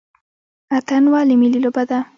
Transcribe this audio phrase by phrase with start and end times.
[0.77, 1.99] اتن ولې ملي لوبه ده؟